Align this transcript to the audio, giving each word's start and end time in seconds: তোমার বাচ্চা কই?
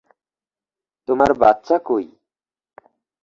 তোমার 1.07 1.31
বাচ্চা 1.33 1.75
কই? 1.85 2.05